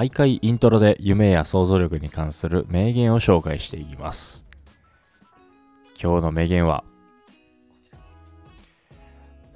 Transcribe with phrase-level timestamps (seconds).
[0.00, 4.46] 徘徊イントロで夢や想像力に関する名言を紹介していきます。
[6.02, 6.84] 今日の名言は、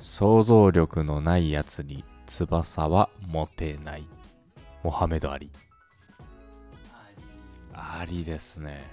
[0.01, 4.07] 想像力のないやつに翼は持てない。
[4.83, 5.51] モハメド・アリ。
[7.73, 8.84] ありアリですね。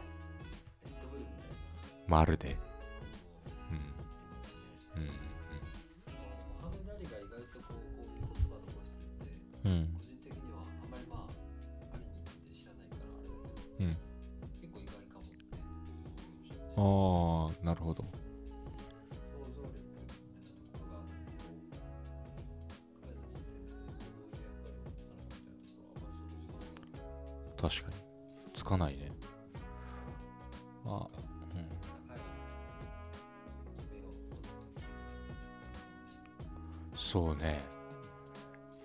[2.07, 2.55] まるで。
[2.55, 2.55] の
[9.65, 9.73] うん。
[9.73, 9.79] うん。
[9.79, 10.00] うん。
[16.75, 18.31] 想像つかない
[27.61, 27.95] 確かに。
[28.55, 29.11] つかないね。
[30.83, 31.07] まあ、
[31.55, 31.67] うん。
[36.95, 37.61] そうね。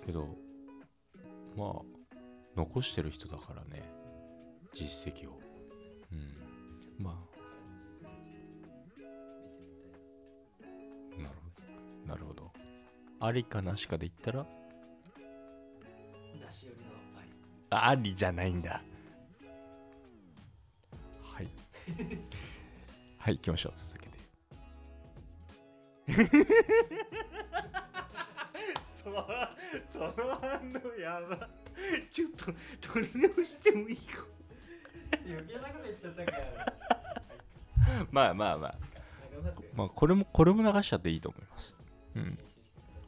[0.04, 0.28] けど、
[1.56, 2.18] まあ、
[2.56, 3.82] 残してる人だからね。
[4.74, 5.45] 実績を。
[13.20, 14.46] ありかなしかで言ったら、
[16.40, 16.84] なし寄りの
[17.70, 18.82] 愛ありじゃないんだ。
[21.22, 21.48] はい。
[23.18, 23.72] はい、行きましょう。
[23.76, 24.16] 続けて。
[29.04, 29.10] そ
[29.84, 31.48] その反応やば。
[32.10, 32.46] ちょっと
[32.92, 34.24] 取り直してもいいか。
[35.26, 36.72] 余計なこと言っちゃったから
[38.10, 38.78] まあまあまあ。
[39.74, 41.74] まあ、これも、これも流しちゃっていいと思います。
[42.16, 42.38] うん。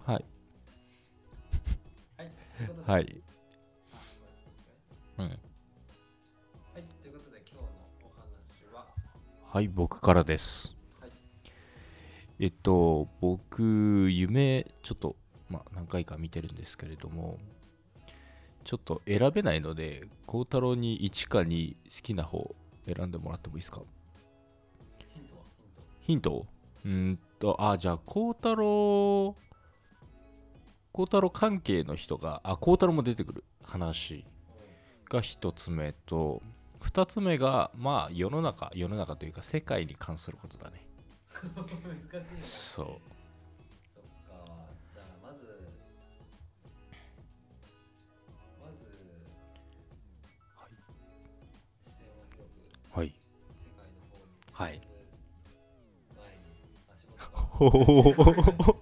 [0.09, 0.25] はい。
[2.17, 2.31] はい
[2.87, 3.23] はい。
[3.93, 3.99] あ
[5.19, 5.27] うん。
[5.27, 5.37] はい
[7.03, 7.69] ということで今日の
[8.05, 8.87] お話は
[9.53, 10.75] はい、僕からです。
[10.99, 11.11] はい
[12.41, 15.15] えっと、僕、夢、ちょっと、
[15.51, 17.37] まあ、何回か見てるんですけれども、
[18.65, 22.55] ちょっと選べないので、孝太郎に1か2好きな方
[22.87, 23.83] 選んでもらってもいいですか？
[25.13, 25.43] ヒントは？
[26.01, 26.47] ヒントヒント？
[26.87, 29.37] うーんと、あ、じゃあ、孝太郎、
[30.93, 34.25] 孝太郎関係の人が、あ、孝太郎も出てくる話
[35.11, 36.43] が1つ目と、
[36.81, 40.87] 2つ目が、まあ、世の中、世の中というか、世界に関することだね。
[41.33, 42.87] 難しいなそそう。
[42.87, 45.75] っかじゃあまず
[48.59, 48.85] まず
[50.57, 50.73] はい
[51.87, 53.15] 視点を広くはい。
[53.65, 54.81] 世界の方にはい
[56.17, 58.81] 前に足元ほほほほほ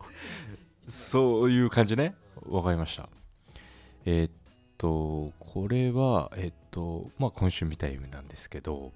[0.89, 2.15] そういう感じね。
[2.49, 3.09] わかりました。
[4.05, 4.33] えーっ
[4.79, 8.93] と、これは、えーっと、まあ、今週見た夢なんですけど、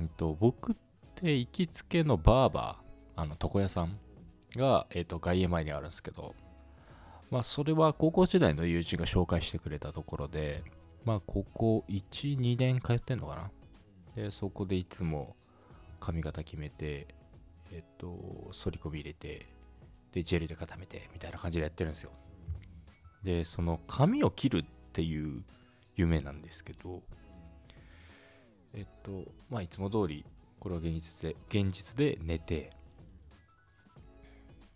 [0.00, 0.76] えっと、僕っ
[1.14, 3.98] て行きつけのバーバー、あの、床屋さん
[4.56, 6.34] が、えっと、外苑前にあるんですけど、
[7.30, 10.64] まあ、それは高校時代の友人が紹介してくれたところで、
[11.04, 13.50] まあ、ここ1、2年通ってんのかな。
[14.16, 15.36] で、そこでいつも
[16.00, 17.06] 髪型決めて、
[17.70, 18.08] えっと、
[18.52, 19.46] 反り込み入れて、
[20.18, 22.10] で、ジェルで固めて、みたいな感じでやってるんですよ。
[23.22, 25.44] で、その髪を切るっていう
[25.94, 27.02] 夢なんですけど、
[28.74, 30.24] えっと、まあ、いつも通り、
[30.58, 32.72] これは現実で、現実で寝て、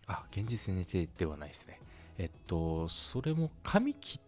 [0.06, 1.80] あ、現実で寝てではないですね。
[2.18, 4.20] えっと、それも髪切っ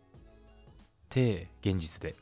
[1.09, 2.17] て、現実で。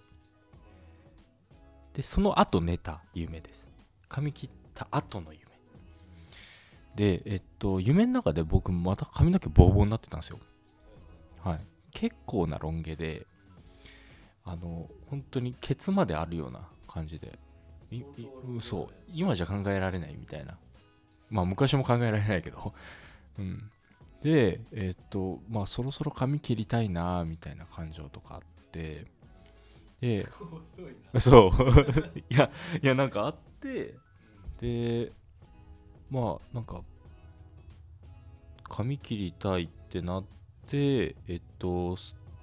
[1.95, 3.71] で、その後寝た夢です。
[4.11, 5.42] 髪切った後の夢。
[6.95, 10.39] で、えっと、夢の中で僕また髪の毛ボーボーになってたんですよ。
[11.43, 11.61] はい。
[11.91, 13.27] 結構なロン毛で、
[14.45, 17.39] あの、本当にケツまであるような感じで、
[17.91, 18.05] いい
[18.61, 20.57] そう、今じゃ考えられないみたいな。
[21.31, 22.75] まあ、昔も考えられないけど。
[23.39, 23.71] うん。
[24.23, 29.07] で、えっと、まあ、そろそろ髪切りたいな、みたいな感情とかあって、
[30.01, 30.29] で、
[31.19, 31.53] そう。
[32.31, 32.51] いや、
[32.83, 33.95] いや、なんかあって、
[34.59, 35.13] で、
[36.13, 36.83] まあ、なんか、
[38.65, 40.25] 髪切りたいってなっ
[40.69, 41.97] て、えっと、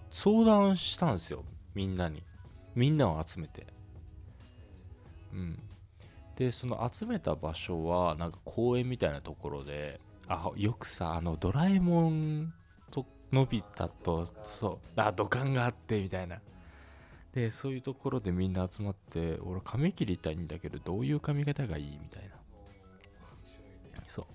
[0.10, 1.44] 相談したんですよ。
[1.76, 2.24] みんなに。
[2.74, 3.68] みんなを集めて。
[5.32, 5.60] うん。
[6.36, 12.52] で、その集めた場所は、なんか公園みたいなところで、あ、よくさ、あの、ドラえもん
[12.90, 16.42] と、のび太と、そう、あ、土管があって、みたいな。
[17.34, 22.00] で、そういうところでみんな集まって、俺髪切りたいんだけど、どういう髪型がいい？
[22.00, 22.39] みたいな。
[24.12, 24.28] そ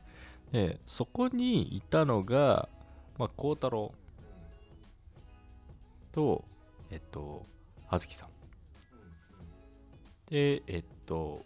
[0.53, 0.53] う。
[0.53, 2.69] で、そこにいたのが、
[3.19, 3.93] まあ、孝太郎
[6.13, 6.45] と、
[6.91, 7.45] えっと、
[7.87, 8.29] 葉月さん。
[10.31, 11.45] で、えっと、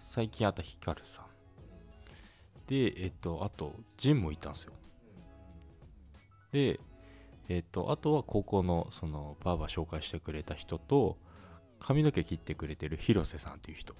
[0.00, 1.24] 最近会ったヒカルさん。
[2.66, 4.72] で、えっと、あと、ジンもいたんですよ。
[6.52, 6.80] で、
[7.50, 11.16] えっ、とあとは高校のそのバーバー紹介してくれた人と
[11.80, 13.94] 髪の毛切ってくれてる広瀬さんっていう人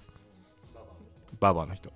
[0.73, 0.85] ババ
[1.39, 1.91] バーバーの人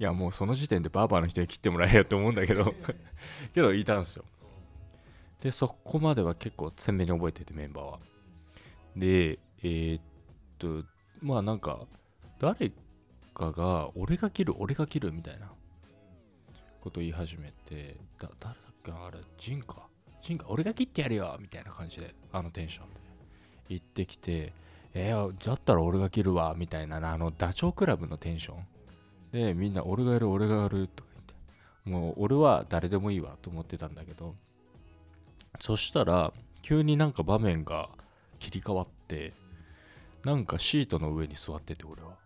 [0.00, 2.74] いやもうその時点でバーバーの人に切ってもらえよって思うんだけど。
[3.52, 4.24] けどいたんですよ。
[5.42, 8.00] でそこまでは結構鮮明に覚えててメンバーは。
[8.96, 10.02] でえーっ
[10.58, 10.84] と
[11.20, 11.86] まあなんか
[12.38, 12.72] 誰
[13.34, 15.52] かが俺が切る俺が切るみたいな
[16.80, 19.86] こと言い始めてだ誰だっけなあれジンか
[20.22, 22.94] ジンか俺が切ってやるよみたいな感じであのテンションで
[23.68, 24.54] 言ってきて
[24.94, 28.66] えー、だったら俺が切るわみたいなあのダチョウ倶楽部のテンション
[29.32, 31.34] でみんな俺がやる俺がやるとか言って。
[31.90, 34.34] もう俺は誰でもいいわと思ってたんだけど。
[35.60, 36.32] そしたら
[36.62, 37.88] 急になんか場面が
[38.38, 39.32] 切り替わって
[40.24, 42.16] なんかシートの上に座ってて俺は。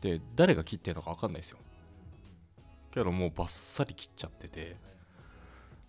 [0.00, 1.58] で誰が切ってんのか分かんないですよ。
[2.92, 4.76] けどもうバッサリ切っちゃってて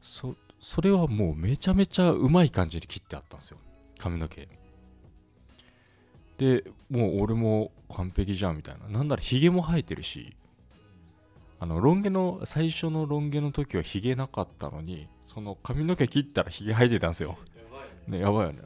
[0.01, 3.57] そそれはもうめちゃめちゃうまい感じで切ってあったんですよ。
[3.97, 4.47] 髪の毛。
[6.37, 8.87] でもう俺も完璧じゃんみたいな。
[8.87, 10.35] なんならヒゲも生えてるし。
[11.59, 17.37] あのロン毛の最初のロン毛の時はヒゲなかったのにその髪の毛切ったらヒゲ生えてたんですよ。
[17.55, 18.17] やばいね。
[18.17, 18.59] ねやばいよね。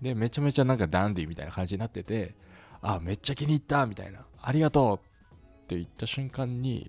[0.00, 2.36] でめちゃめちゃなんかダンディーみたいな感じになってて
[2.80, 4.24] あめっちゃ気に入ったみたいな。
[4.40, 6.88] ありがとうって言った瞬間に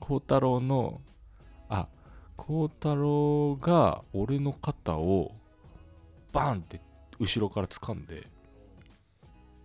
[0.00, 1.02] 孝太郎の
[1.68, 1.88] あ
[2.36, 5.32] 孝太郎が俺の肩を
[6.32, 6.80] バンって
[7.18, 8.26] 後ろから掴んで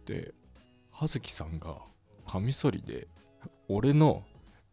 [0.09, 0.33] で
[0.89, 1.77] 葉月さんが
[2.25, 3.07] カミソリで
[3.67, 4.23] 俺の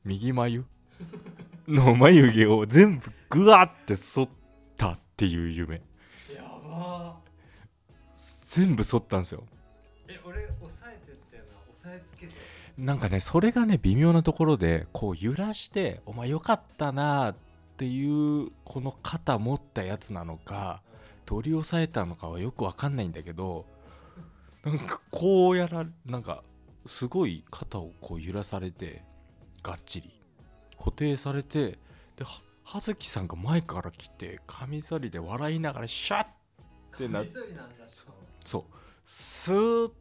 [0.02, 0.64] 右眉
[1.68, 4.28] の眉毛を全部グワって剃っ
[4.78, 5.82] たっていう夢。
[6.34, 7.18] やば
[8.46, 9.44] 全部剃ったんですよ。
[10.06, 12.32] ーえ俺押さえてっていうのは押さえつけて。
[12.78, 17.36] なんかねそれがね微妙なところでこう揺らして「お前よかったな」っ
[17.76, 20.80] ていうこの肩持ったやつなのか
[21.26, 23.66] 取り押さえたのかはよくわかんないんだけど
[24.66, 26.42] なんかこうやらなんか
[26.86, 29.04] すごい肩をこう揺らされて
[29.62, 30.12] がっちり。
[30.76, 31.78] 固定されて
[32.16, 36.26] では葉月さんが前から来てカミソリで笑いながらシャッっ
[36.98, 38.16] てなカミソリなんだしかも。
[38.44, 38.62] そう。
[39.04, 39.92] スーっ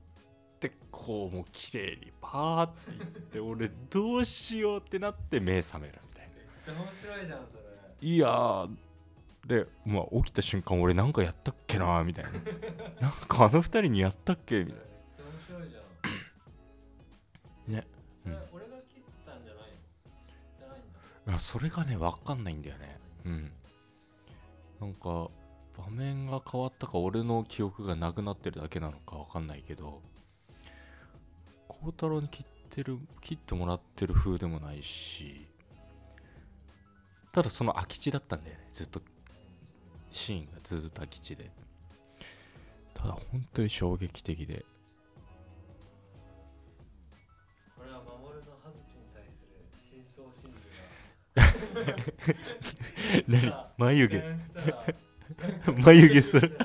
[0.60, 6.34] てこうもう綺麗にパーっていって俺どうしようってなって目覚めるみたいな。
[6.34, 7.64] めっちゃ面白いじゃんそれ。
[8.02, 8.70] いやー
[9.46, 12.32] でまあ起きた瞬間俺なんかやったっけなみたいな。
[13.02, 15.80] なんかあの二人にやったっけみたいめっちゃ面白いじゃ
[17.70, 17.74] ん。
[17.74, 17.88] ね。
[18.24, 19.78] それ俺が切ったんじゃないの？
[20.60, 23.00] じゃないそれがね分かんないんだよね。
[23.26, 23.52] うん。
[24.82, 25.30] なんか
[25.78, 30.02] 場面が変わったか俺の記憶がなくなってるだけなのか分かんないけど
[31.68, 35.48] 孝太郎に切ってる切ってもらってる風でもないし
[37.32, 39.02] ただその空き地だったんだよねずっと
[40.16, 41.52] シーンがずっと空き地で。
[42.94, 44.66] ただ本当に衝撃的で。
[47.76, 50.62] これは守の葉月に対する真相心理
[53.28, 53.46] 何？
[53.52, 54.24] が眉毛。
[55.84, 56.58] 眉毛する。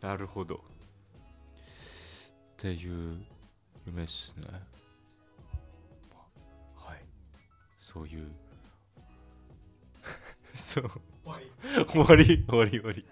[0.00, 0.54] なるほど。
[0.54, 0.60] っ
[2.56, 3.20] ていう
[3.84, 4.46] 夢っすね。
[6.76, 7.00] はい。
[7.80, 8.30] そういう
[10.60, 10.90] そう。
[11.24, 12.44] 終わり。
[12.46, 13.06] 終わり終わり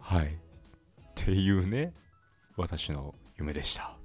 [0.00, 0.26] はい。
[0.26, 0.30] っ
[1.14, 1.92] ていうね
[2.56, 3.96] 私の夢でした。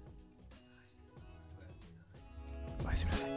[2.85, 3.32] おやすみなさい